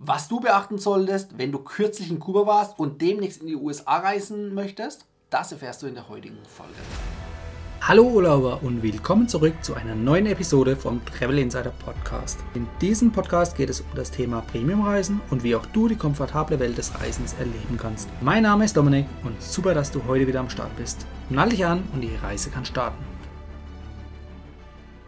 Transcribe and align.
Was 0.00 0.28
du 0.28 0.38
beachten 0.38 0.78
solltest, 0.78 1.38
wenn 1.38 1.50
du 1.50 1.58
kürzlich 1.58 2.08
in 2.08 2.20
Kuba 2.20 2.46
warst 2.46 2.78
und 2.78 3.02
demnächst 3.02 3.40
in 3.40 3.48
die 3.48 3.56
USA 3.56 3.98
reisen 3.98 4.54
möchtest, 4.54 5.06
das 5.28 5.50
erfährst 5.50 5.82
du 5.82 5.88
in 5.88 5.94
der 5.94 6.08
heutigen 6.08 6.38
Folge. 6.46 6.74
Hallo 7.80 8.04
Urlauber 8.04 8.62
und 8.62 8.84
willkommen 8.84 9.26
zurück 9.26 9.54
zu 9.60 9.74
einer 9.74 9.96
neuen 9.96 10.26
Episode 10.26 10.76
vom 10.76 11.04
Travel 11.04 11.40
Insider 11.40 11.72
Podcast. 11.84 12.38
In 12.54 12.68
diesem 12.80 13.10
Podcast 13.10 13.56
geht 13.56 13.70
es 13.70 13.80
um 13.80 13.88
das 13.96 14.12
Thema 14.12 14.40
Premiumreisen 14.42 15.20
und 15.30 15.42
wie 15.42 15.56
auch 15.56 15.66
du 15.66 15.88
die 15.88 15.96
komfortable 15.96 16.60
Welt 16.60 16.78
des 16.78 16.94
Reisens 17.00 17.34
erleben 17.34 17.76
kannst. 17.76 18.08
Mein 18.20 18.44
Name 18.44 18.66
ist 18.66 18.76
Dominik 18.76 19.06
und 19.24 19.42
super, 19.42 19.74
dass 19.74 19.90
du 19.90 20.04
heute 20.06 20.28
wieder 20.28 20.38
am 20.38 20.50
Start 20.50 20.76
bist. 20.76 21.06
Nall 21.28 21.48
dich 21.48 21.66
an 21.66 21.82
und 21.92 22.02
die 22.02 22.14
Reise 22.22 22.50
kann 22.50 22.64
starten. 22.64 23.17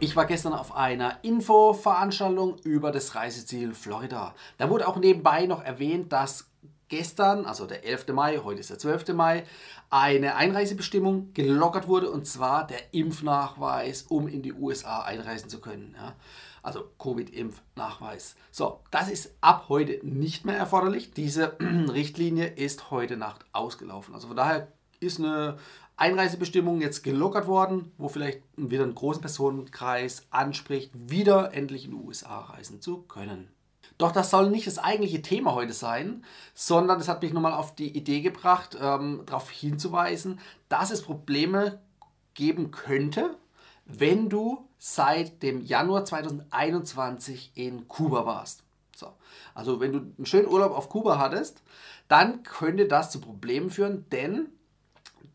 Ich 0.02 0.16
war 0.16 0.24
gestern 0.24 0.54
auf 0.54 0.74
einer 0.74 1.18
Infoveranstaltung 1.20 2.56
über 2.64 2.90
das 2.90 3.14
Reiseziel 3.14 3.74
Florida. 3.74 4.34
Da 4.56 4.70
wurde 4.70 4.88
auch 4.88 4.96
nebenbei 4.96 5.44
noch 5.44 5.62
erwähnt, 5.62 6.10
dass 6.10 6.48
gestern, 6.88 7.44
also 7.44 7.66
der 7.66 7.84
11. 7.84 8.08
Mai, 8.08 8.38
heute 8.42 8.60
ist 8.60 8.70
der 8.70 8.78
12. 8.78 9.08
Mai, 9.08 9.44
eine 9.90 10.36
Einreisebestimmung 10.36 11.34
gelockert 11.34 11.86
wurde 11.86 12.10
und 12.10 12.26
zwar 12.26 12.66
der 12.66 12.94
Impfnachweis, 12.94 14.04
um 14.04 14.26
in 14.26 14.40
die 14.40 14.54
USA 14.54 15.02
einreisen 15.02 15.50
zu 15.50 15.60
können. 15.60 15.94
Ja. 15.98 16.14
Also 16.62 16.84
Covid-Impfnachweis. 16.98 18.36
So, 18.50 18.80
das 18.90 19.10
ist 19.10 19.34
ab 19.42 19.66
heute 19.68 20.00
nicht 20.02 20.46
mehr 20.46 20.56
erforderlich. 20.56 21.12
Diese 21.12 21.58
Richtlinie 21.60 22.46
ist 22.46 22.90
heute 22.90 23.18
Nacht 23.18 23.44
ausgelaufen. 23.52 24.14
Also 24.14 24.28
von 24.28 24.36
daher 24.36 24.68
ist 24.98 25.18
eine 25.18 25.58
Einreisebestimmung 26.00 26.80
jetzt 26.80 27.02
gelockert 27.02 27.46
worden, 27.46 27.92
wo 27.98 28.08
vielleicht 28.08 28.40
wieder 28.56 28.84
einen 28.84 28.94
großen 28.94 29.20
Personenkreis 29.20 30.26
anspricht, 30.30 30.90
wieder 30.94 31.52
endlich 31.52 31.84
in 31.84 31.90
die 31.90 31.96
USA 31.96 32.40
reisen 32.40 32.80
zu 32.80 33.02
können. 33.02 33.48
Doch 33.98 34.10
das 34.10 34.30
soll 34.30 34.48
nicht 34.48 34.66
das 34.66 34.78
eigentliche 34.78 35.20
Thema 35.20 35.54
heute 35.54 35.74
sein, 35.74 36.24
sondern 36.54 36.98
das 36.98 37.08
hat 37.08 37.20
mich 37.20 37.34
nochmal 37.34 37.52
auf 37.52 37.74
die 37.74 37.94
Idee 37.94 38.22
gebracht, 38.22 38.78
ähm, 38.80 39.24
darauf 39.26 39.50
hinzuweisen, 39.50 40.40
dass 40.70 40.90
es 40.90 41.02
Probleme 41.02 41.80
geben 42.32 42.70
könnte, 42.70 43.36
wenn 43.84 44.30
du 44.30 44.66
seit 44.78 45.42
dem 45.42 45.60
Januar 45.60 46.06
2021 46.06 47.52
in 47.56 47.88
Kuba 47.88 48.24
warst. 48.24 48.62
So. 48.96 49.08
Also 49.54 49.80
wenn 49.80 49.92
du 49.92 49.98
einen 49.98 50.24
schönen 50.24 50.48
Urlaub 50.48 50.72
auf 50.72 50.88
Kuba 50.88 51.18
hattest, 51.18 51.62
dann 52.08 52.42
könnte 52.42 52.88
das 52.88 53.10
zu 53.10 53.20
Problemen 53.20 53.68
führen, 53.68 54.06
denn 54.10 54.48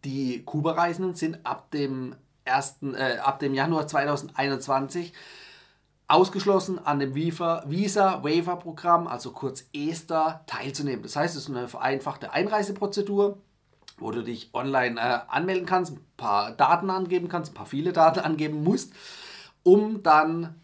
die 0.05 0.43
Kuba-Reisenden 0.43 1.15
sind 1.15 1.45
ab 1.45 1.71
dem, 1.71 2.15
ersten, 2.45 2.93
äh, 2.93 3.17
ab 3.21 3.39
dem 3.39 3.53
Januar 3.53 3.87
2021 3.87 5.13
ausgeschlossen 6.07 6.79
an 6.85 6.99
dem 6.99 7.15
Visa 7.15 8.23
Waiver 8.23 8.57
Programm, 8.57 9.07
also 9.07 9.31
kurz 9.31 9.65
ESTA, 9.73 10.43
teilzunehmen. 10.45 11.01
Das 11.01 11.15
heißt, 11.15 11.35
es 11.35 11.43
ist 11.43 11.49
eine 11.49 11.67
vereinfachte 11.67 12.31
Einreiseprozedur, 12.31 13.39
wo 13.97 14.11
du 14.11 14.21
dich 14.21 14.51
online 14.53 14.99
äh, 14.99 15.19
anmelden 15.27 15.65
kannst, 15.65 15.93
ein 15.93 16.05
paar 16.17 16.51
Daten 16.51 16.89
angeben 16.89 17.27
kannst, 17.27 17.51
ein 17.51 17.55
paar 17.55 17.65
viele 17.65 17.91
Daten 17.91 18.19
angeben 18.19 18.63
musst, 18.63 18.93
um 19.63 20.03
dann 20.03 20.55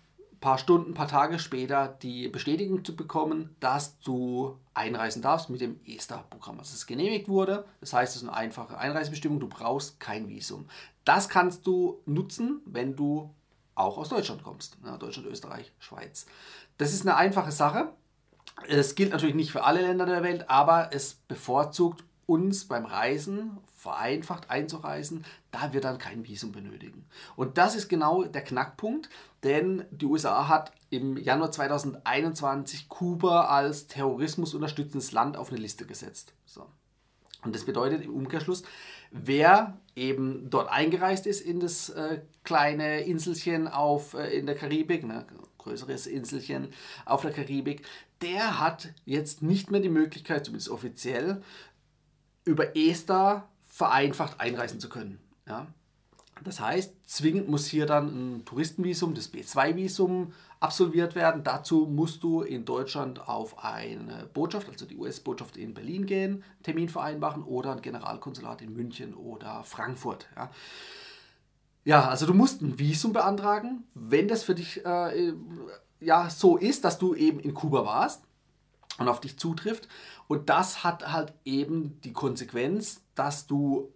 paar 0.42 0.58
Stunden, 0.58 0.96
paar 0.96 1.08
Tage 1.08 1.40
später 1.40 1.88
die 2.02 2.28
Bestätigung 2.28 2.84
zu 2.84 2.96
bekommen, 2.96 3.56
dass 3.60 4.00
du 4.00 4.58
einreisen 4.74 5.22
darfst 5.22 5.52
mit 5.52 5.62
dem 5.62 5.80
ESTA-Programm. 5.86 6.60
Also 6.60 6.74
es 6.74 6.88
genehmigt 6.88 7.30
wurde. 7.30 7.66
Das 7.80 7.94
heißt, 7.94 8.16
es 8.16 8.24
ist 8.24 8.28
eine 8.28 8.36
einfache 8.36 8.78
Einreisebestimmung. 8.78 9.40
Du 9.40 9.48
brauchst 9.48 10.00
kein 10.00 10.28
Visum. 10.28 10.68
Das 11.06 11.30
kannst 11.30 11.68
du 11.68 12.02
nutzen, 12.06 12.62
wenn 12.66 12.96
du 12.96 13.34
auch 13.76 14.00
aus 14.00 14.10
Deutschland 14.10 14.44
kommst. 14.44 14.78
Ja, 14.84 14.98
Deutschland, 14.98 15.28
Österreich, 15.28 15.72
Schweiz. 15.78 16.26
Das 16.78 16.92
ist 16.92 17.04
eine 17.04 17.16
einfache 17.16 17.52
Sache. 17.52 17.90
Es 18.68 18.96
gilt 18.96 19.12
natürlich 19.12 19.36
nicht 19.36 19.52
für 19.52 19.64
alle 19.64 19.82
Länder 19.82 20.08
der 20.08 20.24
Welt, 20.24 20.50
aber 20.50 20.90
es 20.92 21.14
bevorzugt 21.28 22.04
uns 22.26 22.68
beim 22.68 22.86
Reisen 22.86 23.58
vereinfacht 23.76 24.50
einzureisen, 24.50 25.26
da 25.52 25.74
wir 25.74 25.82
dann 25.82 25.98
kein 25.98 26.28
Visum 26.28 26.52
benötigen. 26.52 27.06
Und 27.36 27.58
das 27.58 27.76
ist 27.76 27.90
genau 27.90 28.24
der 28.24 28.44
Knackpunkt, 28.44 29.10
denn 29.44 29.86
die 29.92 30.06
USA 30.06 30.48
hat 30.48 30.72
im 30.92 31.18
Januar 31.18 31.52
2021 31.52 32.90
Kuba 32.90 33.46
als 33.46 33.88
terrorismusunterstützendes 33.88 35.12
Land 35.12 35.36
auf 35.36 35.50
eine 35.50 35.60
Liste 35.60 35.86
gesetzt. 35.86 36.34
So. 36.46 36.68
Und 37.44 37.56
das 37.56 37.66
bedeutet 37.66 38.04
im 38.04 38.14
Umkehrschluss, 38.14 38.64
wer 39.10 39.78
eben 39.96 40.50
dort 40.50 40.70
eingereist 40.70 41.26
ist 41.26 41.42
in 41.42 41.60
das 41.60 41.90
äh, 41.90 42.22
kleine 42.44 43.02
Inselchen 43.02 43.68
auf, 43.68 44.14
äh, 44.14 44.38
in 44.38 44.46
der 44.46 44.56
Karibik, 44.56 45.04
ne, 45.04 45.26
größeres 45.58 46.08
Inselchen 46.08 46.70
auf 47.06 47.22
der 47.22 47.32
Karibik, 47.32 47.86
der 48.22 48.60
hat 48.60 48.94
jetzt 49.06 49.42
nicht 49.42 49.72
mehr 49.72 49.80
die 49.80 49.90
Möglichkeit, 49.90 50.46
zumindest 50.46 50.70
offiziell, 50.70 51.42
über 52.46 52.76
ESTA 52.76 53.48
vereinfacht 53.68 54.40
einreisen 54.40 54.80
zu 54.80 54.90
können. 54.90 55.20
Ja? 55.48 55.68
Das 56.44 56.60
heißt, 56.60 56.94
zwingend 57.06 57.50
muss 57.50 57.68
hier 57.68 57.86
dann 57.86 58.08
ein 58.40 58.46
Touristenvisum, 58.46 59.14
das 59.14 59.32
B2-Visum, 59.32 60.34
absolviert 60.60 61.16
werden. 61.16 61.44
Dazu 61.44 61.88
musst 61.88 62.24
du 62.24 62.42
in 62.42 62.66
Deutschland 62.66 63.28
auf 63.28 63.64
eine 63.64 64.28
Botschaft, 64.34 64.70
also 64.70 64.86
die 64.86 64.98
US-Botschaft 64.98 65.58
in 65.58 65.74
Berlin 65.74 66.06
gehen, 66.06 66.44
Termin 66.64 66.90
vereinbaren 66.90 67.44
oder 67.44 67.72
ein 67.72 67.82
Generalkonsulat 67.82 68.62
in 68.62 68.74
München 68.74 69.14
oder 69.14 69.64
Frankfurt. 69.64 70.28
Ja. 70.36 70.52
ja 71.84 72.08
also 72.08 72.26
du 72.26 72.34
musst 72.34 72.62
ein 72.62 72.80
Visum 72.80 73.14
beantragen, 73.14 73.84
wenn 73.94 74.28
das 74.28 74.44
für 74.44 74.56
dich 74.56 74.84
äh, 74.86 75.34
ja, 76.00 76.30
so 76.30 76.58
ist, 76.58 76.84
dass 76.86 76.98
du 76.98 77.14
eben 77.14 77.40
in 77.40 77.54
Kuba 77.54 77.86
warst 77.86 78.24
und 78.98 79.08
auf 79.08 79.20
dich 79.20 79.38
zutrifft. 79.38 79.88
Und 80.28 80.50
das 80.50 80.84
hat 80.84 81.12
halt 81.12 81.34
eben 81.46 82.00
die 82.02 82.14
Konsequenz, 82.14 83.02
dass 83.16 83.48
du 83.48 83.92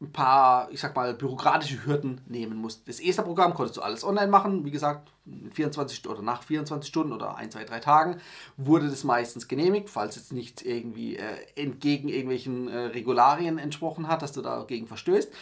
ein 0.00 0.12
paar, 0.12 0.70
ich 0.70 0.80
sag 0.80 0.94
mal, 0.94 1.12
bürokratische 1.12 1.84
Hürden 1.84 2.20
nehmen 2.26 2.56
musst. 2.56 2.86
Das 2.88 3.00
ESTA-Programm 3.00 3.54
konntest 3.54 3.78
du 3.78 3.82
alles 3.82 4.04
online 4.04 4.28
machen. 4.28 4.64
Wie 4.64 4.70
gesagt, 4.70 5.10
24 5.52 6.08
oder 6.08 6.22
nach 6.22 6.44
24 6.44 6.88
Stunden 6.88 7.12
oder 7.12 7.36
ein, 7.36 7.50
zwei, 7.50 7.64
drei 7.64 7.80
Tagen 7.80 8.18
wurde 8.56 8.88
das 8.88 9.02
meistens 9.02 9.48
genehmigt, 9.48 9.90
falls 9.90 10.16
es 10.16 10.30
nicht 10.30 10.62
irgendwie 10.62 11.16
äh, 11.16 11.22
entgegen 11.56 12.08
irgendwelchen 12.08 12.68
äh, 12.68 12.78
Regularien 12.78 13.58
entsprochen 13.58 14.06
hat, 14.06 14.22
dass 14.22 14.32
du 14.32 14.40
dagegen 14.40 14.86
verstößt. 14.86 15.32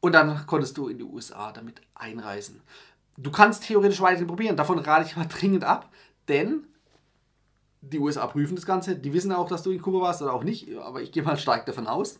Und 0.00 0.12
dann 0.12 0.46
konntest 0.46 0.78
du 0.78 0.88
in 0.88 0.96
die 0.96 1.04
USA 1.04 1.52
damit 1.52 1.82
einreisen. 1.94 2.62
Du 3.18 3.30
kannst 3.30 3.64
theoretisch 3.64 4.00
weiterhin 4.00 4.26
probieren. 4.26 4.56
Davon 4.56 4.78
rate 4.78 5.06
ich 5.06 5.16
mal 5.16 5.26
dringend 5.26 5.64
ab, 5.64 5.90
denn 6.28 6.66
die 7.80 7.98
USA 7.98 8.26
prüfen 8.26 8.56
das 8.56 8.66
Ganze. 8.66 8.96
Die 8.96 9.12
wissen 9.12 9.32
auch, 9.32 9.48
dass 9.48 9.62
du 9.62 9.70
in 9.70 9.80
Kuba 9.80 10.00
warst 10.00 10.22
oder 10.22 10.34
auch 10.34 10.44
nicht, 10.44 10.76
aber 10.78 11.02
ich 11.02 11.12
gehe 11.12 11.22
mal 11.22 11.38
stark 11.38 11.66
davon 11.66 11.86
aus. 11.86 12.18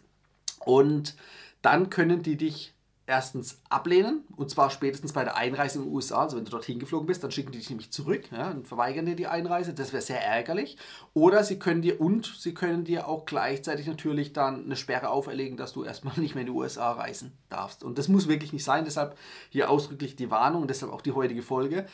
Und 0.65 1.17
dann 1.63 1.91
können 1.91 2.23
die 2.23 2.37
dich 2.37 2.75
erstens 3.11 3.61
ablehnen, 3.69 4.23
und 4.37 4.51
zwar 4.51 4.71
spätestens 4.71 5.13
bei 5.13 5.25
der 5.25 5.37
Einreise 5.37 5.79
in 5.79 5.85
den 5.85 5.93
USA. 5.93 6.23
Also 6.23 6.37
wenn 6.37 6.45
du 6.45 6.53
dorthin 6.53 6.79
geflogen 6.79 7.09
bist, 7.09 7.25
dann 7.25 7.33
schicken 7.33 7.51
die 7.51 7.59
dich 7.59 7.69
nämlich 7.69 7.91
zurück 7.91 8.31
ja, 8.31 8.53
und 8.53 8.69
verweigern 8.69 9.05
dir 9.05 9.17
die 9.17 9.27
Einreise. 9.27 9.75
Das 9.75 9.93
wäre 9.93 10.01
sehr 10.01 10.25
ärgerlich. 10.25 10.77
Oder 11.13 11.43
sie 11.43 11.59
können 11.59 11.83
dir 11.83 12.01
und 12.01 12.33
sie 12.39 12.55
können 12.55 12.85
dir 12.85 13.09
auch 13.09 13.25
gleichzeitig 13.25 13.89
natürlich 13.89 14.33
dann 14.33 14.65
eine 14.65 14.77
Sperre 14.77 15.11
auferlegen, 15.11 15.57
dass 15.57 15.73
du 15.73 15.83
erstmal 15.83 16.17
nicht 16.21 16.37
mehr 16.37 16.43
in 16.43 16.53
die 16.53 16.59
USA 16.59 16.93
reisen 16.93 17.37
darfst. 17.49 17.83
Und 17.83 17.99
das 17.99 18.07
muss 18.07 18.29
wirklich 18.29 18.53
nicht 18.53 18.65
sein. 18.65 18.85
Deshalb 18.85 19.19
hier 19.49 19.71
ausdrücklich 19.71 20.15
die 20.15 20.31
Warnung 20.31 20.63
und 20.63 20.69
deshalb 20.69 20.93
auch 20.93 21.03
die 21.03 21.13
heutige 21.13 21.43
Folge. 21.43 21.87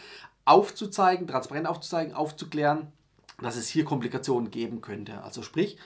Aufzuzeigen, 0.44 1.26
transparent 1.26 1.66
aufzuzeigen, 1.66 2.14
aufzuklären, 2.14 2.92
dass 3.40 3.56
es 3.56 3.68
hier 3.68 3.84
Komplikationen 3.84 4.50
geben 4.50 4.80
könnte. 4.80 5.22
Also 5.22 5.42
sprich, 5.42 5.76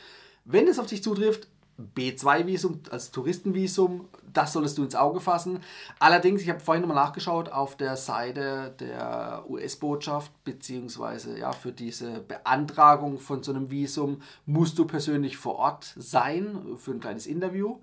wenn 0.45 0.69
es 0.69 0.79
auf 0.79 0.87
dich 0.87 1.03
zutrifft, 1.03 1.49
B2-Visum 1.97 2.81
als 2.91 3.11
Touristenvisum, 3.11 4.09
das 4.33 4.53
solltest 4.53 4.79
du 4.79 4.85
ins 4.85 4.95
Auge 4.95 5.21
fassen. 5.21 5.61
Allerdings, 5.99 6.43
ich 6.43 6.51
habe 6.51 6.61
vorhin 6.61 6.83
nochmal 6.83 7.05
nachgeschaut, 7.05 7.49
auf 7.49 7.77
der 7.77 7.97
Seite 7.97 8.75
der 8.79 9.45
US-Botschaft, 9.49 10.33
beziehungsweise 10.45 11.39
ja, 11.39 11.53
für 11.53 11.73
diese 11.73 12.21
Beantragung 12.21 13.19
von 13.19 13.43
so 13.43 13.53
einem 13.53 13.71
Visum 13.71 14.21
musst 14.47 14.79
du 14.79 14.85
persönlich 14.85 15.37
vor 15.37 15.57
Ort 15.57 15.95
sein 15.97 16.77
für 16.77 16.93
ein 16.93 17.01
kleines 17.01 17.27
Interview. 17.27 17.79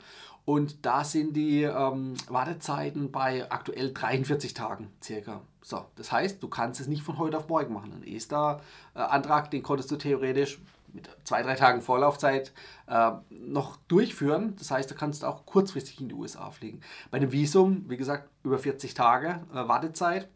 Und 0.47 0.85
da 0.85 1.03
sind 1.03 1.35
die 1.35 1.63
ähm, 1.63 2.13
Wartezeiten 2.29 3.11
bei 3.11 3.51
aktuell 3.51 3.91
43 3.91 4.53
Tagen 4.53 4.89
circa. 5.03 5.41
So, 5.61 5.83
das 5.97 6.13
heißt, 6.13 6.41
du 6.41 6.47
kannst 6.47 6.79
es 6.79 6.87
nicht 6.87 7.03
von 7.03 7.17
heute 7.17 7.37
auf 7.37 7.49
morgen 7.49 7.73
machen. 7.73 7.91
Ein 7.91 8.07
ESTA-Antrag, 8.07 9.51
den 9.51 9.61
konntest 9.61 9.91
du 9.91 9.97
theoretisch 9.97 10.59
mit 10.93 11.09
zwei, 11.25 11.43
drei 11.43 11.55
Tagen 11.55 11.81
Vorlaufzeit 11.81 12.53
äh, 12.87 13.11
noch 13.29 13.75
durchführen. 13.89 14.55
Das 14.57 14.71
heißt, 14.71 14.89
du 14.89 14.95
kannst 14.95 15.25
auch 15.25 15.45
kurzfristig 15.45 15.99
in 15.99 16.07
die 16.07 16.15
USA 16.15 16.49
fliegen. 16.49 16.79
Bei 17.11 17.17
einem 17.17 17.33
Visum, 17.33 17.83
wie 17.89 17.97
gesagt, 17.97 18.29
über 18.43 18.57
40 18.57 18.93
Tage 18.93 19.41
äh, 19.53 19.67
Wartezeit 19.67 20.29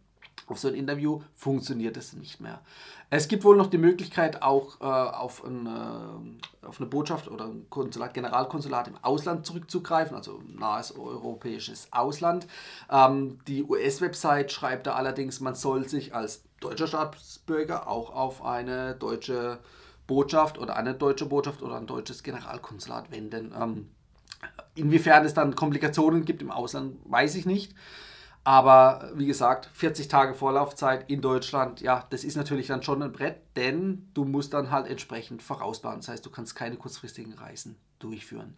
auf 0.47 0.59
so 0.59 0.67
ein 0.67 0.75
Interview 0.75 1.21
funktioniert 1.35 1.97
es 1.97 2.13
nicht 2.13 2.41
mehr. 2.41 2.61
Es 3.13 3.27
gibt 3.27 3.43
wohl 3.43 3.57
noch 3.57 3.67
die 3.67 3.77
Möglichkeit, 3.77 4.41
auch 4.41 4.79
äh, 4.79 4.85
auf, 4.85 5.43
ein, 5.43 5.65
äh, 5.65 6.65
auf, 6.65 6.79
eine 6.79 6.89
Botschaft 6.89 7.27
oder 7.27 7.45
ein 7.45 7.65
Konsulat, 7.69 8.13
Generalkonsulat 8.13 8.87
im 8.87 8.95
Ausland 9.01 9.45
zurückzugreifen, 9.45 10.15
also 10.15 10.41
nahes 10.47 10.95
europäisches 10.97 11.89
Ausland. 11.91 12.47
Ähm, 12.89 13.39
die 13.47 13.63
US-Website 13.63 14.53
schreibt 14.53 14.87
da 14.87 14.93
allerdings, 14.93 15.41
man 15.41 15.55
soll 15.55 15.89
sich 15.89 16.15
als 16.15 16.43
deutscher 16.61 16.87
Staatsbürger 16.87 17.87
auch 17.87 18.15
auf 18.15 18.45
eine 18.45 18.95
deutsche 18.95 19.59
Botschaft 20.07 20.57
oder 20.57 20.77
eine 20.77 20.93
deutsche 20.93 21.25
Botschaft 21.25 21.61
oder 21.61 21.75
ein 21.75 21.87
deutsches 21.87 22.23
Generalkonsulat 22.23 23.11
wenden. 23.11 23.53
Ähm, 23.59 23.89
inwiefern 24.75 25.25
es 25.25 25.33
dann 25.33 25.55
Komplikationen 25.55 26.23
gibt 26.23 26.41
im 26.41 26.51
Ausland, 26.51 26.97
weiß 27.05 27.35
ich 27.35 27.45
nicht. 27.45 27.73
Aber 28.43 29.11
wie 29.13 29.27
gesagt, 29.27 29.69
40 29.73 30.07
Tage 30.07 30.33
Vorlaufzeit 30.33 31.09
in 31.11 31.21
Deutschland, 31.21 31.79
ja, 31.81 32.07
das 32.09 32.23
ist 32.23 32.35
natürlich 32.35 32.67
dann 32.67 32.81
schon 32.81 33.03
ein 33.03 33.11
Brett, 33.11 33.37
denn 33.55 34.09
du 34.15 34.25
musst 34.25 34.53
dann 34.53 34.71
halt 34.71 34.87
entsprechend 34.87 35.43
vorausplanen. 35.43 35.99
Das 35.99 36.07
heißt, 36.07 36.25
du 36.25 36.31
kannst 36.31 36.55
keine 36.55 36.75
kurzfristigen 36.77 37.33
Reisen 37.33 37.75
durchführen. 37.99 38.55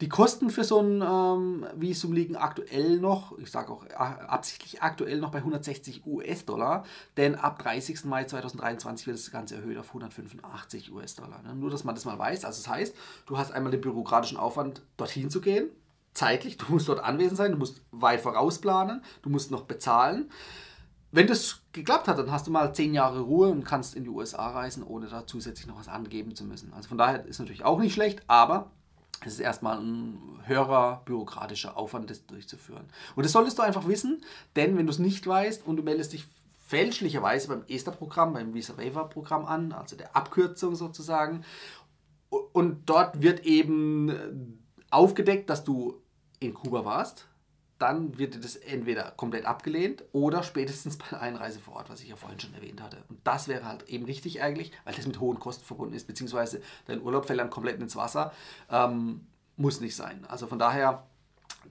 Die 0.00 0.08
Kosten 0.08 0.48
für 0.48 0.64
so 0.64 0.80
ein 0.80 1.02
ähm, 1.02 1.66
Visum 1.76 2.12
liegen 2.12 2.36
aktuell 2.36 2.98
noch, 2.98 3.36
ich 3.36 3.50
sage 3.50 3.70
auch 3.70 3.84
äh, 3.84 3.92
absichtlich 3.92 4.82
aktuell 4.82 5.18
noch 5.18 5.30
bei 5.30 5.38
160 5.38 6.06
US-Dollar, 6.06 6.84
denn 7.18 7.34
ab 7.34 7.58
30. 7.58 8.06
Mai 8.06 8.24
2023 8.24 9.06
wird 9.06 9.18
das 9.18 9.30
Ganze 9.30 9.56
erhöht 9.56 9.76
auf 9.76 9.88
185 9.88 10.90
US-Dollar. 10.92 11.42
Ne? 11.42 11.54
Nur, 11.54 11.68
dass 11.68 11.84
man 11.84 11.94
das 11.94 12.06
mal 12.06 12.18
weiß. 12.18 12.46
Also 12.46 12.62
das 12.62 12.68
heißt, 12.70 12.96
du 13.26 13.36
hast 13.36 13.52
einmal 13.52 13.72
den 13.72 13.82
bürokratischen 13.82 14.38
Aufwand, 14.38 14.80
dorthin 14.96 15.28
zu 15.28 15.42
gehen, 15.42 15.68
zeitlich, 16.18 16.56
du 16.58 16.66
musst 16.68 16.88
dort 16.88 17.00
anwesend 17.00 17.36
sein, 17.36 17.52
du 17.52 17.58
musst 17.58 17.80
weit 17.92 18.20
vorausplanen, 18.20 19.02
du 19.22 19.30
musst 19.30 19.50
noch 19.50 19.62
bezahlen. 19.62 20.30
Wenn 21.10 21.26
das 21.26 21.60
geklappt 21.72 22.08
hat, 22.08 22.18
dann 22.18 22.30
hast 22.30 22.46
du 22.46 22.50
mal 22.50 22.74
zehn 22.74 22.92
Jahre 22.92 23.20
Ruhe 23.20 23.48
und 23.48 23.64
kannst 23.64 23.94
in 23.94 24.04
die 24.04 24.10
USA 24.10 24.50
reisen, 24.50 24.82
ohne 24.82 25.06
da 25.06 25.26
zusätzlich 25.26 25.66
noch 25.66 25.78
was 25.78 25.88
angeben 25.88 26.34
zu 26.34 26.44
müssen. 26.44 26.72
Also 26.74 26.88
von 26.88 26.98
daher 26.98 27.24
ist 27.24 27.38
natürlich 27.38 27.64
auch 27.64 27.78
nicht 27.78 27.94
schlecht, 27.94 28.22
aber 28.26 28.70
es 29.24 29.34
ist 29.34 29.40
erstmal 29.40 29.78
ein 29.78 30.18
höherer 30.44 31.02
bürokratischer 31.04 31.76
Aufwand, 31.76 32.10
das 32.10 32.26
durchzuführen. 32.26 32.84
Und 33.16 33.24
das 33.24 33.32
solltest 33.32 33.58
du 33.58 33.62
einfach 33.62 33.88
wissen, 33.88 34.22
denn 34.56 34.76
wenn 34.76 34.86
du 34.86 34.92
es 34.92 34.98
nicht 34.98 35.26
weißt 35.26 35.66
und 35.66 35.76
du 35.76 35.82
meldest 35.82 36.12
dich 36.12 36.26
fälschlicherweise 36.66 37.48
beim 37.48 37.64
ESTA-Programm, 37.66 38.34
beim 38.34 38.52
Visa 38.54 38.76
Waiver-Programm 38.76 39.46
an, 39.46 39.72
also 39.72 39.96
der 39.96 40.14
Abkürzung 40.14 40.74
sozusagen, 40.74 41.44
und 42.52 42.90
dort 42.90 43.22
wird 43.22 43.46
eben 43.46 44.60
aufgedeckt, 44.90 45.48
dass 45.48 45.64
du 45.64 46.02
in 46.40 46.54
Kuba 46.54 46.84
warst, 46.84 47.26
dann 47.78 48.18
wird 48.18 48.42
das 48.42 48.56
entweder 48.56 49.12
komplett 49.12 49.44
abgelehnt 49.44 50.04
oder 50.12 50.42
spätestens 50.42 50.98
bei 50.98 51.06
der 51.10 51.20
Einreise 51.20 51.60
vor 51.60 51.76
Ort, 51.76 51.90
was 51.90 52.00
ich 52.00 52.08
ja 52.08 52.16
vorhin 52.16 52.40
schon 52.40 52.54
erwähnt 52.54 52.82
hatte. 52.82 53.04
Und 53.08 53.20
das 53.24 53.46
wäre 53.46 53.66
halt 53.66 53.88
eben 53.88 54.04
richtig 54.04 54.40
ärgerlich, 54.40 54.72
weil 54.84 54.94
das 54.94 55.06
mit 55.06 55.20
hohen 55.20 55.38
Kosten 55.38 55.64
verbunden 55.64 55.94
ist, 55.94 56.06
beziehungsweise 56.06 56.60
dein 56.86 57.00
Urlaub 57.02 57.26
fällt 57.26 57.38
dann 57.38 57.50
komplett 57.50 57.80
ins 57.80 57.94
Wasser. 57.94 58.32
Ähm, 58.70 59.26
muss 59.56 59.80
nicht 59.80 59.96
sein. 59.96 60.24
Also 60.26 60.46
von 60.46 60.58
daher 60.58 61.07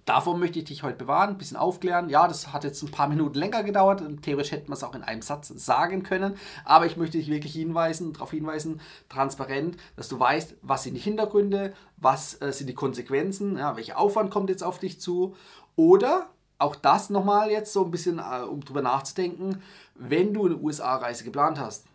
Davor 0.07 0.37
möchte 0.37 0.59
ich 0.59 0.65
dich 0.65 0.83
heute 0.83 0.97
bewahren, 0.97 1.31
ein 1.31 1.37
bisschen 1.37 1.57
aufklären. 1.57 2.07
Ja, 2.07 2.29
das 2.29 2.53
hat 2.53 2.63
jetzt 2.63 2.81
ein 2.81 2.91
paar 2.91 3.09
Minuten 3.09 3.37
länger 3.37 3.63
gedauert. 3.63 4.01
Theoretisch 4.21 4.53
hätte 4.53 4.69
man 4.69 4.77
es 4.77 4.83
auch 4.83 4.95
in 4.95 5.03
einem 5.03 5.21
Satz 5.21 5.49
sagen 5.49 6.01
können. 6.01 6.37
Aber 6.63 6.85
ich 6.85 6.95
möchte 6.95 7.17
dich 7.17 7.27
wirklich 7.29 7.51
hinweisen, 7.51 8.13
darauf 8.13 8.31
hinweisen, 8.31 8.79
transparent, 9.09 9.75
dass 9.97 10.07
du 10.07 10.17
weißt, 10.17 10.55
was 10.61 10.83
sind 10.83 10.93
die 10.93 11.01
Hintergründe, 11.01 11.73
was 11.97 12.41
äh, 12.41 12.53
sind 12.53 12.67
die 12.67 12.73
Konsequenzen, 12.73 13.57
ja, 13.57 13.75
welcher 13.75 13.97
Aufwand 13.97 14.31
kommt 14.31 14.49
jetzt 14.49 14.63
auf 14.63 14.79
dich 14.79 15.01
zu. 15.01 15.35
Oder 15.75 16.29
auch 16.57 16.75
das 16.75 17.09
nochmal 17.09 17.51
jetzt 17.51 17.73
so 17.73 17.83
ein 17.83 17.91
bisschen, 17.91 18.19
äh, 18.19 18.43
um 18.43 18.63
drüber 18.63 18.81
nachzudenken, 18.81 19.61
wenn 19.95 20.33
du 20.33 20.45
eine 20.45 20.55
USA-Reise 20.55 21.25
geplant 21.25 21.59
hast, 21.59 21.85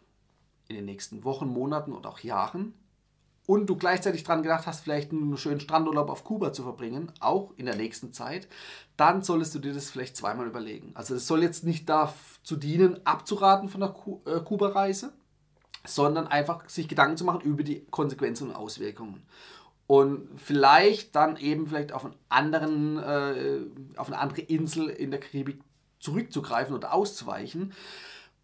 in 0.68 0.76
den 0.76 0.84
nächsten 0.84 1.24
Wochen, 1.24 1.48
Monaten 1.48 1.92
oder 1.92 2.10
auch 2.10 2.20
Jahren, 2.20 2.74
und 3.46 3.66
du 3.66 3.76
gleichzeitig 3.76 4.22
daran 4.24 4.42
gedacht 4.42 4.66
hast, 4.66 4.80
vielleicht 4.80 5.10
einen 5.10 5.36
schönen 5.36 5.60
Strandurlaub 5.60 6.10
auf 6.10 6.24
Kuba 6.24 6.52
zu 6.52 6.62
verbringen, 6.62 7.10
auch 7.20 7.52
in 7.56 7.66
der 7.66 7.76
nächsten 7.76 8.12
Zeit, 8.12 8.48
dann 8.96 9.22
solltest 9.22 9.54
du 9.54 9.58
dir 9.58 9.74
das 9.74 9.90
vielleicht 9.90 10.16
zweimal 10.16 10.46
überlegen. 10.46 10.92
Also 10.94 11.14
es 11.14 11.26
soll 11.26 11.42
jetzt 11.42 11.64
nicht 11.64 11.88
dazu 11.88 12.56
dienen, 12.56 13.04
abzuraten 13.04 13.68
von 13.68 13.80
der 13.80 13.94
äh, 14.26 14.40
Kuba-Reise, 14.40 15.12
sondern 15.84 16.28
einfach 16.28 16.68
sich 16.68 16.86
Gedanken 16.86 17.16
zu 17.16 17.24
machen 17.24 17.40
über 17.40 17.64
die 17.64 17.84
Konsequenzen 17.90 18.50
und 18.50 18.56
Auswirkungen. 18.56 19.26
Und 19.88 20.28
vielleicht 20.36 21.16
dann 21.16 21.36
eben 21.36 21.66
vielleicht 21.66 21.92
auf, 21.92 22.04
einen 22.04 22.14
anderen, 22.28 22.98
äh, 22.98 23.98
auf 23.98 24.06
eine 24.06 24.18
andere 24.18 24.42
Insel 24.42 24.88
in 24.88 25.10
der 25.10 25.18
Karibik 25.18 25.60
zurückzugreifen 25.98 26.74
oder 26.74 26.94
auszuweichen 26.94 27.72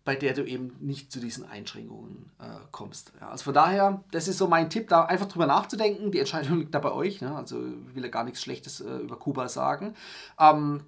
bei 0.09 0.17
der 0.17 0.33
du 0.33 0.43
eben 0.43 0.75
nicht 0.81 1.13
zu 1.13 1.21
diesen 1.21 1.47
Einschränkungen 1.47 2.31
äh, 2.41 2.45
kommst. 2.73 3.13
Ja, 3.21 3.29
also 3.29 3.45
von 3.45 3.53
daher, 3.53 4.03
das 4.11 4.27
ist 4.27 4.39
so 4.39 4.49
mein 4.49 4.71
Tipp, 4.71 4.89
da 4.89 5.05
einfach 5.05 5.29
drüber 5.29 5.45
nachzudenken. 5.45 6.11
Die 6.13 6.19
Entscheidung 6.19 6.59
liegt 6.61 6.75
da 6.75 6.79
bei 6.79 6.93
euch. 6.93 7.21
Ne? 7.21 7.37
Also 7.37 7.61
ich 7.91 7.95
will 7.95 8.05
ja 8.05 8.09
gar 8.09 8.25
nichts 8.25 8.41
Schlechtes 8.41 8.81
äh, 8.81 9.01
über 9.01 9.19
Kuba 9.19 9.51
sagen. 9.51 9.93
Ähm, 10.41 10.81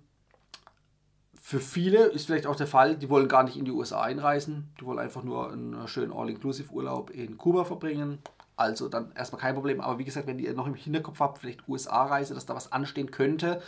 für 1.38 1.60
viele 1.60 2.06
ist 2.06 2.24
vielleicht 2.24 2.46
auch 2.46 2.56
der 2.56 2.66
Fall, 2.66 2.96
die 2.96 3.10
wollen 3.10 3.28
gar 3.28 3.42
nicht 3.42 3.58
in 3.58 3.66
die 3.66 3.72
USA 3.72 4.00
einreisen, 4.00 4.72
die 4.80 4.86
wollen 4.86 4.98
einfach 4.98 5.22
nur 5.22 5.52
einen 5.52 5.86
schönen 5.86 6.14
All-Inclusive-Urlaub 6.14 7.10
in 7.10 7.36
Kuba 7.36 7.66
verbringen. 7.66 8.20
Also 8.56 8.88
dann 8.88 9.12
erstmal 9.14 9.42
kein 9.42 9.54
Problem. 9.54 9.82
Aber 9.82 9.98
wie 9.98 10.04
gesagt, 10.04 10.28
wenn 10.28 10.38
ihr 10.38 10.54
noch 10.54 10.66
im 10.66 10.72
Hinterkopf 10.72 11.20
habt, 11.20 11.40
vielleicht 11.40 11.68
USA-Reise, 11.68 12.32
dass 12.32 12.46
da 12.46 12.54
was 12.54 12.72
anstehen 12.72 13.10
könnte, 13.10 13.60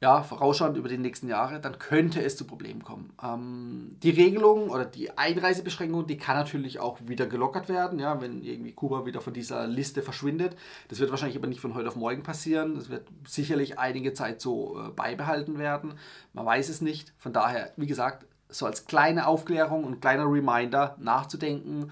ja, 0.00 0.22
vorausschauend 0.22 0.76
über 0.76 0.88
die 0.88 0.98
nächsten 0.98 1.28
Jahre, 1.28 1.60
dann 1.60 1.78
könnte 1.78 2.22
es 2.22 2.36
zu 2.36 2.44
Problemen 2.44 2.84
kommen. 2.84 3.12
Ähm, 3.22 3.90
die 4.02 4.10
Regelung 4.10 4.70
oder 4.70 4.84
die 4.84 5.18
Einreisebeschränkung, 5.18 6.06
die 6.06 6.16
kann 6.16 6.36
natürlich 6.36 6.78
auch 6.78 6.98
wieder 7.04 7.26
gelockert 7.26 7.68
werden, 7.68 7.98
ja, 7.98 8.20
wenn 8.20 8.42
irgendwie 8.44 8.72
Kuba 8.72 9.06
wieder 9.06 9.20
von 9.20 9.32
dieser 9.32 9.66
Liste 9.66 10.02
verschwindet. 10.02 10.56
Das 10.86 11.00
wird 11.00 11.10
wahrscheinlich 11.10 11.36
aber 11.36 11.48
nicht 11.48 11.60
von 11.60 11.74
heute 11.74 11.88
auf 11.88 11.96
morgen 11.96 12.22
passieren. 12.22 12.76
Das 12.76 12.90
wird 12.90 13.08
sicherlich 13.26 13.80
einige 13.80 14.12
Zeit 14.12 14.40
so 14.40 14.78
äh, 14.78 14.90
beibehalten 14.90 15.58
werden. 15.58 15.94
Man 16.32 16.46
weiß 16.46 16.68
es 16.68 16.80
nicht. 16.80 17.12
Von 17.18 17.32
daher, 17.32 17.72
wie 17.76 17.88
gesagt, 17.88 18.24
so 18.48 18.66
als 18.66 18.86
kleine 18.86 19.26
Aufklärung 19.26 19.82
und 19.82 20.00
kleiner 20.00 20.30
Reminder 20.30 20.96
nachzudenken 21.00 21.90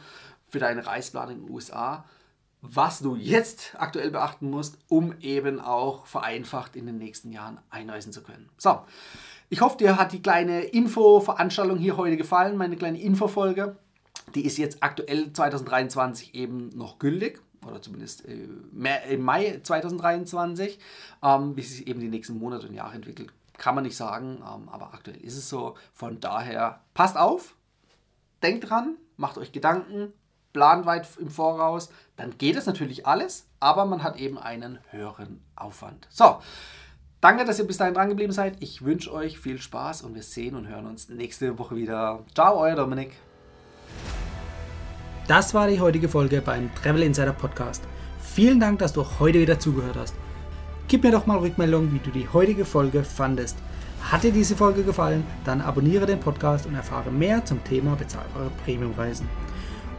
für 0.49 0.61
deine 0.61 0.87
Reisplan 0.87 1.31
in 1.31 1.41
den 1.41 1.51
USA 1.51 2.05
was 2.63 3.01
du 3.01 3.17
jetzt 3.17 3.75
aktuell 3.79 4.11
beachten 4.11 4.51
musst, 4.51 4.79
um 4.89 5.15
eben 5.21 5.61
auch 5.61 6.07
vereinfacht 6.07 6.77
in 6.77 6.87
den 6.87 6.99
nächsten 6.99 7.31
Jahren 7.31 7.59
einreisen 7.71 8.13
zu 8.13 8.23
können. 8.23 8.49
So, 8.59 8.81
ich 9.49 9.61
hoffe, 9.61 9.77
dir 9.79 9.97
hat 9.97 10.13
die 10.13 10.23
kleine 10.23 10.63
Info-Veranstaltung 10.63 11.79
hier 11.79 11.97
heute 11.97 12.17
gefallen, 12.17 12.57
meine 12.57 12.77
kleine 12.77 13.01
Infofolge. 13.01 13.77
Die 14.35 14.45
ist 14.45 14.59
jetzt 14.59 14.83
aktuell 14.83 15.33
2023 15.33 16.35
eben 16.35 16.71
noch 16.71 16.99
gültig 16.99 17.41
oder 17.65 17.81
zumindest 17.81 18.27
äh, 18.27 18.49
im 19.11 19.23
Mai 19.23 19.61
2023. 19.63 20.79
Ähm, 21.23 21.57
wie 21.57 21.63
sich 21.63 21.87
eben 21.87 22.01
die 22.01 22.09
nächsten 22.09 22.39
Monate 22.39 22.67
und 22.67 22.75
Jahre 22.75 22.95
entwickelt, 22.95 23.33
kann 23.57 23.75
man 23.75 23.85
nicht 23.85 23.97
sagen, 23.97 24.39
ähm, 24.39 24.69
aber 24.69 24.95
aktuell 24.95 25.19
ist 25.19 25.37
es 25.37 25.49
so. 25.49 25.77
Von 25.93 26.21
daher 26.21 26.81
passt 26.95 27.17
auf, 27.17 27.55
denkt 28.43 28.69
dran, 28.69 28.97
macht 29.17 29.39
euch 29.39 29.53
Gedanken, 29.53 30.13
plant 30.57 30.87
weit 30.87 31.07
im 31.21 31.29
Voraus, 31.29 31.91
dann 32.17 32.39
geht 32.39 32.57
es 32.57 32.65
natürlich 32.65 33.07
alles, 33.07 33.47
aber 33.61 33.85
man 33.85 34.03
hat 34.03 34.17
eben 34.17 34.39
einen 34.39 34.79
höheren 34.91 35.43
Aufwand. 35.55 36.09
So, 36.09 36.39
danke, 37.21 37.45
dass 37.45 37.59
ihr 37.59 37.67
bis 37.67 37.77
dahin 37.77 37.93
dran 37.93 38.09
geblieben 38.09 38.33
seid. 38.33 38.57
Ich 38.61 38.83
wünsche 38.83 39.13
euch 39.13 39.39
viel 39.39 39.61
Spaß 39.61 40.01
und 40.01 40.15
wir 40.15 40.23
sehen 40.23 40.55
und 40.55 40.67
hören 40.67 40.87
uns 40.87 41.11
nächste 41.11 41.59
Woche 41.59 41.77
wieder. 41.77 42.21
Ciao, 42.35 42.59
euer 42.59 42.75
Dominik. 42.75 43.13
Das 45.29 45.53
war 45.53 45.69
die 45.69 45.79
heutige 45.79 46.09
Folge 46.09 46.41
beim 46.41 46.75
Travel 46.75 47.03
Insider 47.03 47.35
Podcast. 47.35 47.83
Vielen 48.19 48.59
Dank, 48.59 48.79
dass 48.79 48.95
du 48.95 49.05
heute 49.21 49.41
wieder 49.41 49.59
zugehört 49.59 49.97
hast. 49.97 50.15
Gib 50.89 51.05
mir 51.05 51.11
doch 51.11 51.27
mal 51.27 51.37
Rückmeldung, 51.37 51.93
wie 51.93 51.99
du 51.99 52.11
die 52.11 52.31
heutige 52.33 52.65
Folge 52.65 53.05
fandest. 53.05 53.59
Hat 54.11 54.23
dir 54.23 54.33
diese 54.33 54.57
Folge 54.57 54.85
gefallen, 54.85 55.27
dann 55.45 55.61
abonniere 55.61 56.07
den 56.07 56.21
Podcast 56.21 56.65
und 56.65 56.77
erfahre 56.77 57.11
mehr 57.11 57.45
zum 57.45 57.63
Thema 57.63 57.95
bezahlbare 57.95 58.51
Premiumreisen 58.65 59.29